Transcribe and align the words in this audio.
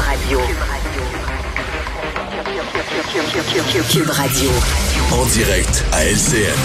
Radio. 0.00 0.40
Cube 3.90 4.08
Radio. 4.08 4.50
En 5.12 5.26
direct 5.26 5.84
à 5.92 6.04
LCN. 6.06 6.56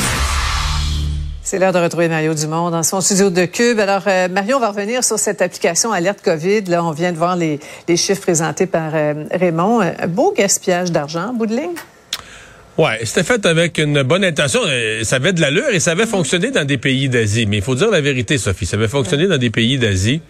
C'est 1.44 1.60
l'heure 1.60 1.74
de 1.74 1.80
retrouver 1.80 2.08
Mario 2.08 2.34
Dumont 2.34 2.70
dans 2.72 2.84
son 2.84 3.02
studio 3.02 3.30
de 3.30 3.46
Cube. 3.46 3.80
Alors, 3.80 4.04
euh, 4.08 4.30
Mario, 4.30 4.58
on 4.58 4.60
va 4.60 4.70
revenir 4.70 5.04
sur 5.04 5.20
cette 5.20 5.42
application 5.42 5.92
Alerte 5.92 6.22
COVID. 6.24 6.62
Là, 6.68 6.84
on 6.84 6.92
vient 6.92 7.12
de 7.12 7.18
voir 7.18 7.36
les, 7.36 7.60
les 7.88 7.98
chiffres 7.98 8.22
présentés 8.22 8.68
par 8.68 8.92
euh, 8.94 9.26
Raymond. 9.32 9.82
Un 9.82 10.08
beau 10.08 10.34
gaspillage 10.36 10.92
d'argent, 10.92 11.34
bout 11.34 11.48
de 11.48 11.56
ligne. 11.56 11.76
Ouais, 12.78 13.00
c'était 13.04 13.24
fait 13.24 13.46
avec 13.46 13.78
une 13.78 14.04
bonne 14.04 14.24
intention. 14.24 14.62
Euh, 14.66 15.04
ça 15.04 15.18
avait 15.18 15.34
de 15.34 15.42
l'allure 15.42 15.70
et 15.72 15.80
ça 15.80 15.92
avait 15.92 16.06
fonctionné 16.06 16.52
dans 16.52 16.66
des 16.66 16.78
pays 16.78 17.10
d'Asie. 17.10 17.46
Mais 17.46 17.58
il 17.58 17.64
faut 17.64 17.76
dire 17.76 17.90
la 17.90 18.02
vérité, 18.02 18.38
Sophie. 18.38 18.66
Ça 18.66 18.78
avait 18.78 18.88
fonctionné 18.88 19.28
dans 19.28 19.38
des 19.38 19.50
pays 19.50 19.78
d'Asie. 19.78 20.22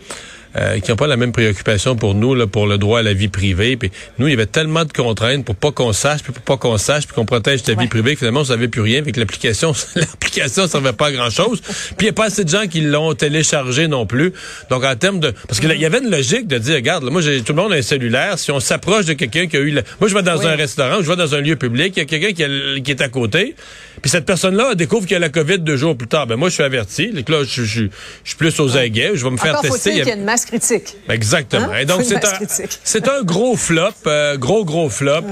Euh, 0.58 0.80
qui 0.80 0.90
n'ont 0.90 0.96
pas 0.96 1.08
la 1.08 1.18
même 1.18 1.34
préoccupation 1.34 1.98
pour 1.98 2.16
nous, 2.16 2.34
là, 2.34 2.48
pour 2.48 2.66
le 2.66 2.78
droit 2.78 3.00
à 3.00 3.04
la 3.04 3.14
vie 3.14 3.28
privée. 3.28 3.76
Puis 3.76 3.92
nous, 4.20 4.28
il 4.28 4.32
y 4.32 4.34
avait 4.34 4.46
tellement 4.46 4.86
de 4.86 4.94
contraintes 4.94 5.44
pour 5.44 5.56
pas 5.56 5.72
qu'on 5.72 5.92
sache, 5.92 6.24
puis 6.24 6.32
pour 6.32 6.44
pas 6.44 6.56
qu'on 6.56 6.78
sache, 6.78 7.06
puis 7.06 7.14
qu'on 7.14 7.26
protège 7.26 7.64
ta 7.64 7.74
vie 7.74 7.88
privée, 7.88 8.14
que 8.14 8.20
finalement, 8.20 8.42
on 8.42 8.46
savait 8.46 8.70
plus 8.70 8.82
rien. 8.82 9.00
Avec 9.00 9.18
l'application, 9.18 9.74
l'application 9.96 10.68
servait 10.68 10.94
pas 10.94 11.08
à 11.08 11.12
grand 11.12 11.30
chose. 11.30 11.60
Puis 11.62 11.96
il 12.00 12.04
n'y 12.04 12.10
a 12.10 12.14
pas 12.14 12.26
assez 12.26 12.46
de 12.46 12.50
gens 12.50 12.68
qui 12.68 12.82
l'ont 12.82 13.14
téléchargé 13.16 13.90
non 13.90 14.06
plus. 14.06 14.32
Donc 14.70 14.86
en 14.86 14.96
termes 14.96 15.20
de, 15.20 15.34
parce 15.48 15.60
que 15.60 15.68
il 15.68 15.82
y 15.82 15.86
avait 15.86 16.00
une 16.00 16.10
logique 16.10 16.48
de 16.48 16.58
dire, 16.58 16.76
regarde, 16.76 17.04
moi, 17.04 17.22
j'ai 17.22 17.42
tout 17.42 17.52
le 17.52 17.62
monde 17.62 17.74
a 17.74 17.76
un 17.76 17.82
cellulaire. 17.82 18.40
Si 18.40 18.52
on 18.52 18.62
s'approche 18.62 19.06
de 19.06 19.14
quelqu'un 19.14 19.48
qui 19.48 19.58
a 19.58 19.60
eu, 19.60 19.74
moi, 20.00 20.08
je 20.08 20.14
vais 20.14 20.24
dans 20.24 20.48
un 20.48 20.56
restaurant, 20.56 21.02
je 21.02 21.10
vais 21.10 21.18
dans 21.18 21.36
un 21.36 21.42
lieu 21.42 21.58
public, 21.58 21.94
il 21.98 22.00
y 22.00 22.04
a 22.04 22.06
quelqu'un 22.06 22.32
qui, 22.32 22.82
qui 22.82 22.92
est 22.92 23.02
à 23.02 23.10
côté, 23.10 23.56
puis 24.06 24.12
cette 24.12 24.28
personne-là 24.28 24.76
découvre 24.76 25.08
qu'il 25.08 25.16
a 25.16 25.20
la 25.20 25.30
COVID 25.30 25.58
deux 25.58 25.78
jours 25.78 25.98
plus 25.98 26.08
tard. 26.08 26.28
Ben 26.28 26.36
moi, 26.36 26.50
je 26.50 26.54
suis 26.54 26.62
averti. 26.62 27.12
Là, 27.12 27.24
je, 27.44 27.64
je, 27.64 27.86
suis 28.24 28.36
plus 28.38 28.60
aux 28.60 28.78
aguets. 28.78 29.14
Je 29.16 29.24
vais 29.24 29.32
me 29.32 29.38
faire 29.38 29.60
tester. 29.62 29.94
Il 29.94 30.06
y 30.06 30.12
a 30.12 30.14
une 30.14 30.24
masse 30.24 30.46
critique. 30.46 30.96
Exactement. 31.10 31.70
Hein? 31.72 31.80
Et 31.80 31.86
donc, 31.86 32.04
c'est 32.04 32.24
un, 32.24 32.34
c'est 32.84 33.08
un 33.08 33.24
gros 33.24 33.56
flop, 33.56 33.90
euh, 34.06 34.38
gros, 34.38 34.64
gros 34.64 34.92
flop. 34.92 35.24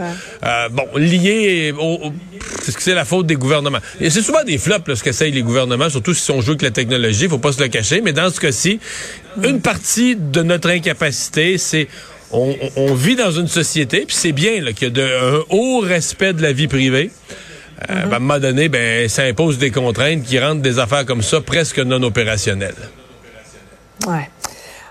Euh, 0.43 0.69
bon, 0.69 0.87
lié 0.95 1.71
au, 1.79 1.99
c'est 2.63 2.73
que 2.73 2.81
c'est 2.81 2.95
la 2.95 3.05
faute 3.05 3.27
des 3.27 3.35
gouvernements. 3.35 3.77
Et 4.01 4.09
c'est 4.09 4.23
souvent 4.23 4.43
des 4.43 4.57
flops, 4.57 4.87
là, 4.87 4.95
ce 4.95 5.03
qu'essayent 5.03 5.31
les 5.31 5.43
gouvernements, 5.43 5.91
surtout 5.91 6.15
si 6.15 6.31
on 6.31 6.41
joue 6.41 6.53
avec 6.53 6.63
la 6.63 6.71
technologie. 6.71 7.27
Faut 7.27 7.37
pas 7.37 7.51
se 7.51 7.61
le 7.61 7.67
cacher. 7.67 8.01
Mais 8.01 8.11
dans 8.11 8.31
ce 8.31 8.39
cas-ci, 8.39 8.79
une 9.43 9.61
partie 9.61 10.15
de 10.15 10.41
notre 10.41 10.71
incapacité, 10.71 11.59
c'est 11.59 11.87
on, 12.31 12.55
on, 12.75 12.95
vit 12.95 13.15
dans 13.15 13.29
une 13.29 13.47
société, 13.47 14.05
puis 14.07 14.15
c'est 14.15 14.31
bien 14.31 14.73
qu'il 14.73 14.87
y 14.87 14.87
a 14.87 14.89
de, 14.89 15.03
un 15.03 15.43
haut 15.51 15.81
respect 15.81 16.33
de 16.33 16.41
la 16.41 16.53
vie 16.53 16.67
privée. 16.67 17.11
Euh, 17.89 18.05
ben, 18.05 18.13
à 18.13 18.15
un 18.15 18.19
moment 18.19 18.39
donné, 18.39 18.69
ben, 18.69 19.09
ça 19.09 19.23
impose 19.23 19.57
des 19.57 19.71
contraintes 19.71 20.23
qui 20.23 20.39
rendent 20.39 20.61
des 20.61 20.79
affaires 20.79 21.05
comme 21.05 21.21
ça 21.21 21.41
presque 21.41 21.79
non 21.79 22.01
opérationnelles. 22.03 22.75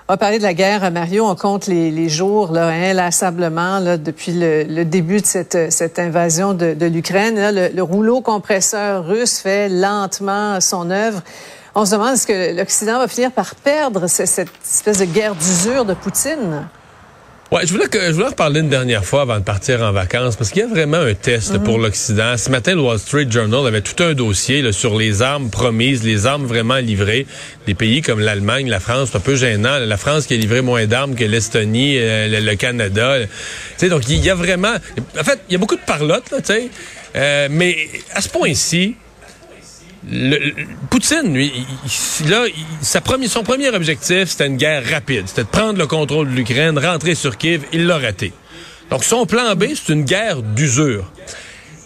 On 0.08 0.14
va 0.14 0.16
parler 0.16 0.38
de 0.38 0.42
la 0.42 0.55
guerre, 0.55 0.91
Mario. 0.91 1.25
On 1.25 1.34
compte 1.34 1.66
les, 1.69 2.08
jours 2.08 2.53
là, 2.53 2.66
inlassablement 2.66 3.78
là, 3.78 3.97
depuis 3.97 4.33
le, 4.34 4.84
début 4.84 5.20
de 5.20 5.27
cette, 5.27 5.98
invasion 5.98 6.55
de, 6.55 6.86
l'Ukraine. 6.86 7.36
Le, 7.75 7.83
rouleau 7.83 8.20
compresseur 8.20 9.06
russe 9.06 9.38
fait 9.38 9.69
lentement 9.69 10.60
son 10.60 10.91
œuvre. 10.91 11.22
On 11.75 11.86
se 11.86 11.92
demande 11.92 12.14
est-ce 12.14 12.27
que 12.27 12.55
l'Occident 12.55 12.98
va 12.98 13.08
finir 13.08 13.33
par 13.33 13.55
perdre 13.55 14.06
cette 14.06 14.50
espèce 14.62 14.98
de 14.98 15.06
guerre 15.06 15.34
d'usure 15.34 15.84
de 15.84 15.94
Poutine? 15.94 16.69
Ouais, 17.53 17.67
je 17.67 17.72
voulais 17.75 17.86
que 17.86 18.00
je 18.00 18.12
voulais 18.12 18.28
reparler 18.28 18.61
une 18.61 18.70
dernière 18.70 19.05
fois 19.05 19.20
avant 19.20 19.39
de 19.39 19.45
partir 19.45 19.83
en 19.83 19.92
vacances 19.92 20.36
parce 20.36 20.48
qu'il 20.48 20.62
y 20.62 20.64
a 20.64 20.69
vraiment 20.69 20.97
un 20.97 21.12
test 21.12 21.59
pour 21.59 21.77
mhm. 21.77 21.84
l'Occident. 21.84 22.39
Ce 22.39 22.48
matin, 22.48 22.75
le 22.75 22.81
Wall 22.81 22.98
Street 22.98 23.27
Journal 23.28 23.67
avait 23.67 23.83
tout 23.83 24.03
un 24.03 24.14
dossier 24.14 24.62
là, 24.62 24.72
sur 24.72 24.97
les 24.97 25.20
armes 25.20 25.50
promises, 25.50 26.03
les 26.03 26.25
armes 26.25 26.47
vraiment 26.47 26.78
livrées. 26.78 27.27
Des 27.67 27.75
pays 27.75 28.00
comme 28.00 28.20
l'Allemagne, 28.20 28.70
la 28.70 28.81
France, 28.81 29.11
c'est 29.12 29.19
un 29.19 29.20
peu 29.20 29.36
gênant. 29.36 29.81
La 29.81 29.98
France 29.98 30.25
qui 30.25 30.33
a 30.33 30.39
livré 30.39 30.62
moins 30.62 30.86
d'armes 30.86 31.14
que 31.14 31.25
l'Estonie, 31.25 31.98
euh, 31.98 32.41
le, 32.41 32.55
Canada. 32.55 33.19
Tu 33.20 33.28
sais, 33.77 33.89
donc 33.91 34.09
il 34.09 34.25
y, 34.25 34.31
a 34.31 34.34
vraiment, 34.34 34.72
en 35.20 35.22
fait, 35.22 35.41
il 35.50 35.53
y 35.53 35.56
a 35.56 35.59
beaucoup 35.59 35.77
de 35.77 35.84
parlotte 35.84 36.31
là, 36.31 36.39
tu 36.39 36.55
sais, 36.55 36.70
euh, 37.16 37.48
mais 37.50 37.77
à 38.14 38.22
ce 38.22 38.31
point-ci 38.31 38.97
le, 40.11 40.38
Poutine, 40.91 41.32
lui, 41.32 41.53
là, 42.28 42.44
sa 42.81 43.00
premier, 43.00 43.28
son 43.28 43.43
premier 43.44 43.69
objectif, 43.69 44.31
c'était 44.31 44.47
une 44.47 44.56
guerre 44.56 44.84
rapide. 44.91 45.25
C'était 45.26 45.44
de 45.44 45.49
prendre 45.49 45.78
le 45.78 45.87
contrôle 45.87 46.31
de 46.31 46.34
l'Ukraine, 46.34 46.78
rentrer 46.78 47.15
sur 47.15 47.37
Kiev. 47.37 47.62
Il 47.72 47.87
l'a 47.87 47.99
raté. 47.99 48.32
Donc, 48.91 49.04
son 49.04 49.26
plan 49.26 49.54
B, 49.54 49.66
c'est 49.75 49.93
une 49.93 50.04
guerre 50.04 50.43
d'usure. 50.43 51.10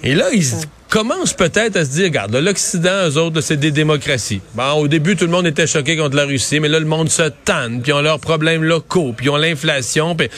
Et 0.03 0.15
là, 0.15 0.27
il 0.33 0.45
commence 0.89 1.33
peut-être 1.35 1.77
à 1.77 1.85
se 1.85 1.91
dire, 1.91 2.05
regarde, 2.05 2.35
l'Occident, 2.35 3.09
eux 3.09 3.19
autres, 3.19 3.41
c'est 3.41 3.57
des 3.57 3.71
démocraties. 3.71 4.41
Bon, 4.55 4.73
au 4.73 4.89
début, 4.89 5.17
tout 5.17 5.27
le 5.27 5.31
monde 5.31 5.47
était 5.47 5.67
choqué 5.67 5.97
contre 5.97 6.17
la 6.17 6.25
Russie, 6.25 6.59
mais 6.59 6.69
là, 6.69 6.81
le 6.81 6.87
monde 6.87 7.11
se 7.11 7.31
tanne, 7.45 7.83
puis 7.83 7.91
ils 7.91 7.95
ont 7.95 8.01
leurs 8.01 8.21
problèmes 8.21 8.63
locaux, 8.63 9.13
puis 9.17 9.27
ils 9.27 9.31
ont 9.31 9.37
l'inflation, 9.37 10.15
puis 10.15 10.29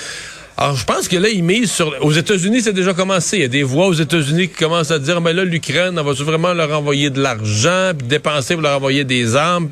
alors, 0.61 0.75
je 0.75 0.85
pense 0.85 1.07
que 1.07 1.17
là, 1.17 1.29
ils 1.29 1.45
misent 1.45 1.71
sur... 1.71 1.95
Aux 2.01 2.11
États-Unis, 2.11 2.63
c'est 2.63 2.73
déjà 2.73 2.93
commencé. 2.93 3.37
Il 3.37 3.43
y 3.43 3.45
a 3.45 3.49
des 3.49 3.63
voix 3.63 3.87
aux 3.87 3.93
États-Unis 3.93 4.49
qui 4.49 4.57
commencent 4.57 4.91
à 4.91 4.99
dire, 4.99 5.21
mais 5.21 5.33
là, 5.33 5.45
l'Ukraine, 5.45 5.97
on 5.97 6.03
va 6.03 6.13
vraiment 6.15 6.53
leur 6.53 6.77
envoyer 6.77 7.11
de 7.11 7.23
l'argent, 7.23 7.93
puis 7.97 8.09
dépenser 8.09 8.55
pour 8.55 8.65
leur 8.65 8.77
envoyer 8.77 9.05
des 9.05 9.37
armes. 9.37 9.69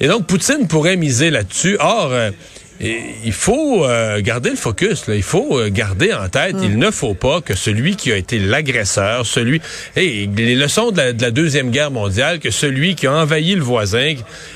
Et 0.00 0.08
donc, 0.08 0.26
Poutine 0.26 0.66
pourrait 0.66 0.96
miser 0.96 1.30
là-dessus. 1.30 1.76
Or... 1.78 2.12
Il 2.80 3.32
faut 3.32 3.84
euh, 3.84 4.20
garder 4.20 4.50
le 4.50 4.56
focus. 4.56 5.08
Là. 5.08 5.16
Il 5.16 5.22
faut 5.24 5.58
euh, 5.58 5.68
garder 5.68 6.12
en 6.12 6.28
tête, 6.28 6.54
il 6.62 6.76
mm. 6.76 6.78
ne 6.78 6.90
faut 6.92 7.14
pas 7.14 7.40
que 7.40 7.56
celui 7.56 7.96
qui 7.96 8.12
a 8.12 8.16
été 8.16 8.38
l'agresseur, 8.38 9.26
celui, 9.26 9.60
hey, 9.96 10.30
les 10.36 10.54
leçons 10.54 10.92
de 10.92 10.98
la, 10.98 11.12
de 11.12 11.20
la, 11.20 11.32
deuxième 11.32 11.70
guerre 11.70 11.90
mondiale, 11.90 12.38
que 12.38 12.50
celui 12.50 12.94
qui 12.94 13.08
a 13.08 13.14
envahi 13.14 13.56
le 13.56 13.62
voisin 13.62 14.14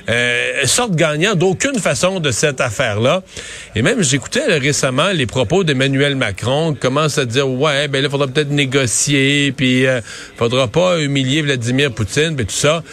euh, 0.08 0.66
sorte 0.66 0.94
gagnant 0.94 1.34
d'aucune 1.34 1.78
façon 1.80 2.20
de 2.20 2.30
cette 2.30 2.60
affaire-là. 2.60 3.22
Et 3.74 3.82
même, 3.82 4.02
j'écoutais 4.02 4.58
récemment 4.58 5.10
les 5.10 5.26
propos 5.26 5.64
d'Emmanuel 5.64 6.14
Macron, 6.14 6.74
qui 6.74 6.78
commence 6.78 7.18
à 7.18 7.24
dire 7.24 7.48
ouais, 7.48 7.88
ben 7.88 8.02
là, 8.02 8.08
faudra 8.08 8.28
peut-être 8.28 8.50
négocier, 8.50 9.50
puis 9.50 9.86
euh, 9.86 10.00
faudra 10.36 10.68
pas 10.68 11.00
humilier 11.00 11.42
Vladimir 11.42 11.90
Poutine, 11.92 12.36
puis 12.36 12.46
tout 12.46 12.54
ça. 12.54 12.84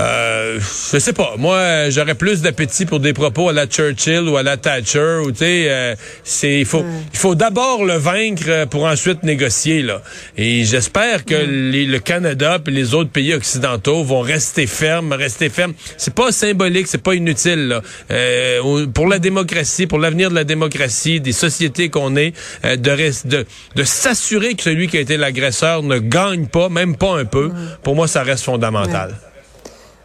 Euh, 0.00 0.58
je 0.92 0.98
sais 0.98 1.12
pas. 1.12 1.34
Moi, 1.38 1.90
j'aurais 1.90 2.14
plus 2.14 2.42
d'appétit 2.42 2.86
pour 2.86 3.00
des 3.00 3.12
propos 3.12 3.48
à 3.48 3.52
la 3.52 3.66
Churchill 3.66 4.28
ou 4.28 4.36
à 4.36 4.42
la 4.42 4.56
Thatcher. 4.56 5.20
Ou 5.24 5.32
tu 5.32 5.38
sais, 5.38 5.66
euh, 5.68 5.94
c'est 6.24 6.60
il 6.60 6.64
faut 6.64 6.84
il 7.12 7.18
faut 7.18 7.34
d'abord 7.34 7.84
le 7.84 7.94
vaincre 7.94 8.66
pour 8.66 8.84
ensuite 8.84 9.22
négocier 9.22 9.82
là. 9.82 10.02
Et 10.36 10.64
j'espère 10.64 11.24
que 11.24 11.34
le 11.34 11.98
Canada 11.98 12.58
et 12.66 12.70
les 12.70 12.94
autres 12.94 13.10
pays 13.10 13.34
occidentaux 13.34 14.02
vont 14.02 14.20
rester 14.20 14.66
fermes, 14.66 15.12
rester 15.12 15.48
fermes. 15.48 15.74
C'est 15.96 16.14
pas 16.14 16.32
symbolique, 16.32 16.86
c'est 16.86 17.02
pas 17.02 17.14
inutile 17.14 17.68
là. 17.68 17.82
Euh, 18.10 18.86
pour 18.86 19.06
la 19.08 19.18
démocratie, 19.18 19.86
pour 19.86 19.98
l'avenir 19.98 20.30
de 20.30 20.34
la 20.34 20.44
démocratie, 20.44 21.20
des 21.20 21.32
sociétés 21.32 21.90
qu'on 21.90 22.16
est, 22.16 22.34
euh, 22.64 22.76
de, 22.76 23.28
de 23.28 23.46
de 23.76 23.84
s'assurer 23.84 24.54
que 24.54 24.62
celui 24.62 24.88
qui 24.88 24.96
a 24.96 25.00
été 25.00 25.16
l'agresseur 25.16 25.82
ne 25.82 25.98
gagne 25.98 26.46
pas, 26.46 26.68
même 26.68 26.96
pas 26.96 27.18
un 27.18 27.24
peu. 27.24 27.50
Pour 27.82 27.94
moi, 27.94 28.08
ça 28.08 28.22
reste 28.22 28.44
fondamental. 28.44 29.14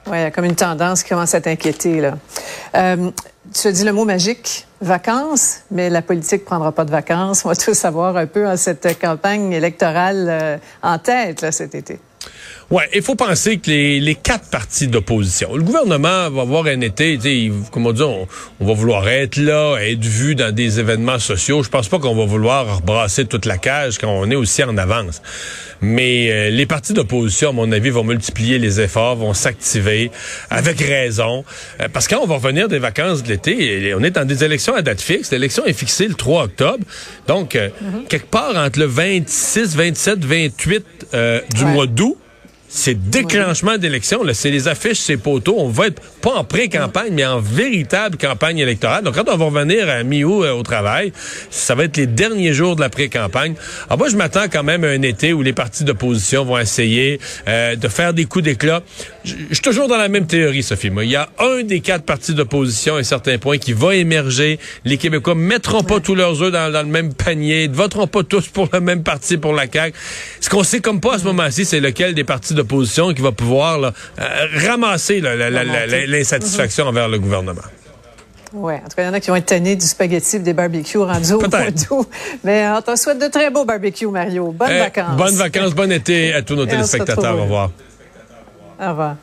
Oui, 0.10 0.18
il 0.20 0.22
y 0.22 0.26
a 0.26 0.32
comme 0.32 0.46
une 0.46 0.56
tendance 0.56 1.04
qui 1.04 1.10
commence 1.10 1.36
à 1.36 1.42
t'inquiéter. 1.42 2.00
Là. 2.00 2.14
Euh, 2.76 3.12
tu 3.54 3.68
as 3.68 3.72
dit 3.72 3.84
le 3.84 3.92
mot 3.92 4.06
magique, 4.06 4.66
vacances, 4.82 5.60
mais 5.70 5.90
la 5.90 6.02
politique 6.02 6.46
prendra 6.46 6.72
pas 6.72 6.86
de 6.86 6.92
vacances. 6.92 7.44
On 7.44 7.50
va 7.50 7.56
tous 7.56 7.74
savoir 7.74 8.16
un 8.16 8.26
peu 8.26 8.48
en 8.48 8.56
cette 8.56 9.00
campagne 9.00 9.52
électorale 9.52 10.28
euh, 10.30 10.58
en 10.82 10.98
tête 10.98 11.42
là, 11.42 11.52
cet 11.52 11.76
été. 11.76 12.00
Ouais, 12.70 12.84
il 12.94 13.02
faut 13.02 13.16
penser 13.16 13.60
que 13.60 13.70
les, 13.70 14.02
les 14.02 14.16
quatre 14.16 14.50
partis 14.50 14.88
d'opposition, 14.88 15.56
le 15.56 15.64
gouvernement 15.64 16.30
va 16.30 16.42
avoir 16.42 16.66
un 16.66 16.82
été, 16.82 17.18
comme 17.72 17.86
on 17.86 17.94
dit, 17.94 18.04
on, 18.04 18.28
va 18.60 18.74
vouloir 18.74 19.08
être 19.08 19.38
là, 19.38 19.78
être 19.78 20.04
vu 20.04 20.36
dans 20.36 20.54
des 20.54 20.82
événements 20.82 21.18
sociaux. 21.18 21.64
Je 21.64 21.70
pense 21.70 21.88
pas 21.88 21.98
qu'on 21.98 22.14
va 22.14 22.26
vouloir 22.26 22.82
brasser 22.82 23.24
toute 23.24 23.46
la 23.46 23.58
cage 23.58 23.98
quand 24.00 24.10
on 24.10 24.30
est 24.30 24.36
aussi 24.36 24.66
en 24.66 24.78
avance. 24.78 25.22
Mais 25.80 26.30
euh, 26.30 26.50
les 26.50 26.66
partis 26.66 26.92
d'opposition, 26.92 27.52
à 27.52 27.54
mon 27.54 27.72
avis, 27.72 27.90
vont 27.90 28.04
multiplier 28.04 28.60
les 28.60 28.82
efforts, 28.82 29.16
vont 29.16 29.34
s'activer 29.34 30.12
avec 30.50 30.82
raison, 30.82 31.46
euh, 31.80 31.88
parce 31.94 32.10
qu'on 32.10 32.26
va 32.26 32.36
revenir 32.36 32.68
des 32.68 32.80
vacances 32.80 33.24
de 33.24 33.30
l'été, 33.30 33.94
on 33.96 34.04
est 34.04 34.12
dans 34.12 34.28
des 34.28 34.44
élections 34.44 34.76
à 34.76 34.82
date 34.82 35.00
fixe. 35.00 35.32
L'élection 35.32 35.66
est 35.66 35.72
fixée 35.72 36.10
le 36.10 36.16
3 36.16 36.44
octobre, 36.44 36.84
donc 37.28 37.56
euh, 37.56 37.70
mm-hmm. 37.70 38.08
quelque 38.10 38.28
part 38.28 38.58
entre 38.58 38.80
le 38.80 38.88
26, 38.88 39.78
27, 39.78 40.26
28 40.26 40.86
du 41.56 41.64
mois 41.64 41.88
d'août 41.88 42.18
c'est 42.68 43.10
déclenchement 43.10 43.78
d'élection. 43.78 44.22
C'est 44.34 44.52
les 44.52 44.68
affiches, 44.68 45.00
c'est 45.00 45.18
poteaux. 45.18 45.56
On 45.58 45.70
va 45.70 45.88
être 45.88 46.02
pas 46.22 46.34
en 46.34 46.44
pré-campagne, 46.44 47.12
mais 47.14 47.26
en 47.26 47.40
véritable 47.40 48.18
campagne 48.18 48.60
électorale. 48.60 49.04
Donc, 49.04 49.16
quand 49.16 49.30
on 49.32 49.38
va 49.38 49.46
revenir 49.46 49.90
à 49.90 50.04
mi-août 50.04 50.44
euh, 50.44 50.52
au 50.52 50.64
travail, 50.64 51.14
ça 51.50 51.76
va 51.76 51.86
être 51.86 51.98
les 51.98 52.08
derniers 52.08 52.54
jours 52.54 52.76
de 52.76 52.82
la 52.82 52.90
pré-campagne. 52.90 53.56
Alors 53.86 54.00
moi, 54.00 54.10
je 54.10 54.18
m'attends 54.18 54.48
quand 54.52 54.64
même 54.64 54.84
à 54.84 54.88
un 54.88 55.02
été 55.02 55.32
où 55.32 55.42
les 55.42 55.54
partis 55.54 55.86
d'opposition 55.86 56.44
vont 56.44 56.58
essayer 56.58 57.20
euh, 57.48 57.76
de 57.76 57.88
faire 57.88 58.14
des 58.14 58.26
coups 58.26 58.44
d'éclat. 58.44 58.84
Je 59.24 59.54
suis 59.54 59.62
toujours 59.62 59.88
dans 59.88 59.98
la 59.98 60.10
même 60.10 60.28
théorie, 60.28 60.64
Sophie. 60.64 60.90
Moi, 60.90 61.06
il 61.06 61.12
y 61.12 61.16
a 61.16 61.30
un 61.40 61.64
des 61.64 61.80
quatre 61.80 62.04
partis 62.04 62.34
d'opposition 62.34 62.96
à 62.96 63.00
un 63.00 63.04
certain 63.04 63.38
point 63.38 63.58
qui 63.58 63.74
va 63.74 63.96
émerger. 63.96 64.60
Les 64.84 64.98
Québécois 64.98 65.36
mettront 65.36 65.84
pas 65.84 66.00
tous 66.00 66.16
leurs 66.16 66.42
œufs 66.42 66.52
dans, 66.52 66.68
le 66.70 66.92
même 66.92 67.14
panier, 67.14 67.68
ne 67.68 67.74
voteront 67.74 68.08
pas 68.08 68.24
tous 68.24 68.48
pour 68.48 68.70
le 68.74 68.80
même 68.82 69.04
parti 69.04 69.38
pour 69.38 69.54
la 69.54 69.72
CAQ. 69.72 69.96
Ce 70.42 70.50
qu'on 70.50 70.64
sait 70.64 70.82
comme 70.82 71.00
pas 71.00 71.16
à 71.16 71.20
ce 71.20 71.24
moment-ci, 71.24 71.66
c'est 71.66 71.80
lequel 71.80 72.14
des 72.14 72.24
partis 72.24 72.57
d'opposition 72.58 73.14
qui 73.14 73.22
va 73.22 73.32
pouvoir 73.32 73.80
là, 73.80 73.94
euh, 74.20 74.24
ramasser 74.68 75.22
l'insatisfaction 76.08 76.86
envers 76.88 77.08
le 77.08 77.20
gouvernement. 77.20 77.62
Oui, 78.54 78.74
en 78.76 78.80
tout 78.80 78.96
cas, 78.96 79.04
il 79.04 79.06
y 79.06 79.10
en 79.10 79.14
a 79.14 79.20
qui 79.20 79.30
vont 79.30 79.36
être 79.36 79.46
tannés 79.48 79.76
du 79.76 79.86
spaghetti 79.86 80.38
et 80.38 80.40
des 80.40 80.54
barbecues 80.54 80.98
rendus 81.00 81.34
au 81.34 81.40
mois 81.40 81.72
d'août. 81.72 82.10
Mais 82.44 82.66
on 82.70 82.82
te 82.82 82.96
souhaite 82.96 83.20
de 83.20 83.28
très 83.28 83.50
beaux 83.50 83.66
barbecues, 83.66 84.08
Mario. 84.08 84.52
Bonnes 84.52 84.70
Eh, 84.72 84.80
vacances. 84.80 85.18
Bonnes 85.18 85.36
vacances, 85.36 85.74
bon 85.74 85.92
été 85.92 86.34
à 86.34 86.42
tous 86.42 86.56
nos 86.56 86.66
Et 86.66 86.70
téléspectateurs. 86.70 87.38
Au 87.38 87.42
revoir. 87.44 87.72
Au 88.82 88.90
revoir. 88.90 89.16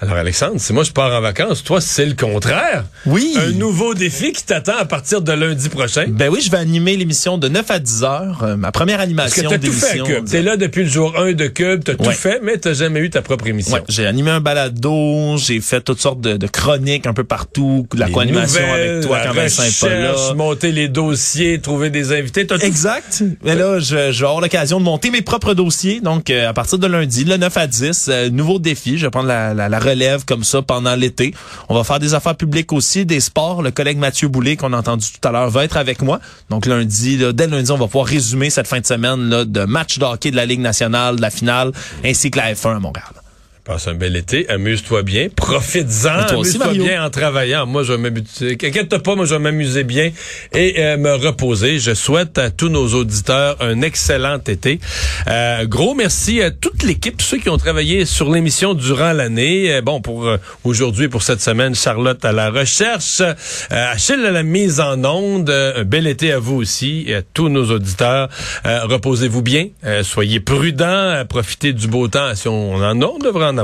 Alors, 0.00 0.14
Alexandre, 0.14 0.60
si 0.60 0.72
moi 0.72 0.84
je 0.84 0.92
pars 0.92 1.12
en 1.12 1.20
vacances, 1.20 1.64
toi, 1.64 1.80
c'est 1.80 2.06
le 2.06 2.14
contraire. 2.14 2.84
Oui. 3.04 3.34
Un 3.36 3.50
nouveau 3.50 3.94
défi 3.94 4.30
qui 4.30 4.44
t'attend 4.44 4.76
à 4.78 4.84
partir 4.84 5.22
de 5.22 5.32
lundi 5.32 5.68
prochain. 5.68 6.04
Ben 6.08 6.28
oui, 6.30 6.40
je 6.40 6.52
vais 6.52 6.58
animer 6.58 6.96
l'émission 6.96 7.36
de 7.36 7.48
9 7.48 7.68
à 7.68 7.78
10 7.80 8.04
heures, 8.04 8.44
euh, 8.44 8.56
ma 8.56 8.70
première 8.70 8.98
Parce 8.98 9.08
que 9.34 9.40
animation 9.40 9.50
t'as 9.50 9.58
tout 9.58 9.72
fait 9.72 10.00
à. 10.00 10.04
Cube. 10.04 10.24
T'es 10.26 10.42
là 10.42 10.56
depuis 10.56 10.84
le 10.84 10.88
jour 10.88 11.18
1 11.18 11.32
de 11.32 11.48
Cube, 11.48 11.82
t'as 11.82 11.94
tout 11.96 12.10
fait, 12.12 12.40
mais 12.44 12.58
t'as 12.58 12.74
jamais 12.74 13.00
eu 13.00 13.10
ta 13.10 13.22
propre 13.22 13.48
émission. 13.48 13.74
Ouais, 13.74 13.82
j'ai 13.88 14.06
animé 14.06 14.30
un 14.30 14.40
balado, 14.40 15.36
j'ai 15.36 15.60
fait 15.60 15.80
toutes 15.80 16.00
sortes 16.00 16.20
de, 16.20 16.36
de 16.36 16.46
chroniques 16.46 17.06
un 17.08 17.12
peu 17.12 17.24
partout, 17.24 17.88
de 17.92 17.98
la 17.98 18.08
co-animation 18.08 18.72
avec 18.72 19.00
toi 19.04 19.18
quand 19.26 19.32
Vincent 19.32 19.64
est 19.64 19.80
pas 19.80 19.88
là. 19.94 20.34
monter 20.36 20.70
les 20.70 20.86
dossiers, 20.88 21.60
trouver 21.60 21.90
des 21.90 22.12
invités. 22.12 22.46
T'as 22.46 22.58
tout 22.58 22.64
Exact. 22.64 23.24
Mais 23.42 23.56
là, 23.56 23.80
je, 23.80 24.12
je 24.12 24.20
vais 24.20 24.26
avoir 24.26 24.40
l'occasion 24.40 24.78
de 24.78 24.84
monter 24.84 25.10
mes 25.10 25.22
propres 25.22 25.54
dossiers. 25.54 26.00
Donc, 26.00 26.30
euh, 26.30 26.48
à 26.48 26.52
partir 26.52 26.78
de 26.78 26.86
lundi, 26.86 27.24
le 27.24 27.36
9 27.36 27.56
à 27.56 27.66
10, 27.66 28.06
euh, 28.08 28.30
nouveau 28.30 28.60
défi. 28.60 28.96
Je 28.96 29.06
vais 29.06 29.10
prendre 29.10 29.26
la, 29.26 29.54
la- 29.54 29.68
la 29.68 29.87
relève 29.88 30.24
comme 30.24 30.44
ça 30.44 30.62
pendant 30.62 30.94
l'été. 30.94 31.34
On 31.68 31.74
va 31.74 31.84
faire 31.84 31.98
des 31.98 32.14
affaires 32.14 32.36
publiques 32.36 32.72
aussi, 32.72 33.06
des 33.06 33.20
sports. 33.20 33.62
Le 33.62 33.70
collègue 33.70 33.98
Mathieu 33.98 34.28
Boulay, 34.28 34.56
qu'on 34.56 34.72
a 34.72 34.78
entendu 34.78 35.06
tout 35.10 35.26
à 35.26 35.32
l'heure, 35.32 35.50
va 35.50 35.64
être 35.64 35.76
avec 35.76 36.02
moi. 36.02 36.20
Donc, 36.50 36.66
lundi, 36.66 37.16
là, 37.16 37.32
dès 37.32 37.46
lundi, 37.46 37.70
on 37.70 37.76
va 37.78 37.86
pouvoir 37.86 38.06
résumer 38.06 38.50
cette 38.50 38.66
fin 38.66 38.80
de 38.80 38.86
semaine 38.86 39.28
là, 39.28 39.44
de 39.44 39.64
match 39.64 39.98
de 39.98 40.08
de 40.30 40.36
la 40.36 40.46
Ligue 40.46 40.60
nationale, 40.60 41.16
de 41.16 41.22
la 41.22 41.30
finale, 41.30 41.72
ainsi 42.04 42.30
que 42.30 42.38
la 42.38 42.52
F1 42.52 42.76
à 42.76 42.80
Montréal. 42.80 43.27
Passe 43.68 43.86
un 43.86 43.92
bel 43.92 44.16
été, 44.16 44.48
amuse-toi 44.48 45.02
bien, 45.02 45.28
profites-en, 45.28 46.34
amuse-toi 46.34 46.72
bien 46.72 47.04
en 47.04 47.10
travaillant. 47.10 47.66
Moi, 47.66 47.82
je 47.82 47.92
vais 47.92 47.98
m'amuser. 47.98 48.52
Inquiète 48.52 48.96
pas, 48.96 49.14
moi, 49.14 49.26
je 49.26 49.34
vais 49.34 49.40
m'amuser 49.40 49.84
bien 49.84 50.10
et 50.54 50.76
euh, 50.78 50.96
me 50.96 51.12
reposer. 51.12 51.78
Je 51.78 51.92
souhaite 51.92 52.38
à 52.38 52.50
tous 52.50 52.70
nos 52.70 52.94
auditeurs 52.94 53.58
un 53.60 53.82
excellent 53.82 54.38
été. 54.38 54.80
Euh, 55.26 55.66
gros 55.66 55.94
merci 55.94 56.40
à 56.40 56.50
toute 56.50 56.82
l'équipe, 56.82 57.20
ceux 57.20 57.36
qui 57.36 57.50
ont 57.50 57.58
travaillé 57.58 58.06
sur 58.06 58.32
l'émission 58.32 58.72
durant 58.72 59.12
l'année. 59.12 59.70
Euh, 59.70 59.82
bon, 59.82 60.00
pour 60.00 60.26
euh, 60.26 60.38
aujourd'hui, 60.64 61.08
pour 61.08 61.22
cette 61.22 61.42
semaine, 61.42 61.74
Charlotte 61.74 62.24
à 62.24 62.32
la 62.32 62.48
recherche, 62.48 63.20
euh, 63.20 63.34
Achille 63.70 64.24
à 64.24 64.30
la 64.30 64.44
mise 64.44 64.80
en 64.80 65.04
onde. 65.04 65.50
Un 65.50 65.84
bel 65.84 66.06
été 66.06 66.32
à 66.32 66.38
vous 66.38 66.56
aussi 66.56 67.04
et 67.06 67.16
à 67.16 67.22
tous 67.22 67.50
nos 67.50 67.70
auditeurs. 67.70 68.30
Euh, 68.64 68.84
Reposez-vous 68.84 69.42
bien, 69.42 69.66
euh, 69.84 70.02
soyez 70.04 70.40
prudents, 70.40 71.22
profitez 71.28 71.74
du 71.74 71.86
beau 71.86 72.08
temps 72.08 72.34
si 72.34 72.48
on 72.48 72.76
en 72.76 73.02
a, 73.02 73.04
on 73.04 73.18
devrait 73.18 73.57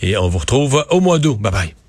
Et 0.00 0.16
on 0.16 0.28
vous 0.28 0.38
retrouve 0.38 0.84
au 0.90 1.00
mois 1.00 1.18
d'août. 1.18 1.38
Bye 1.40 1.52
bye. 1.52 1.85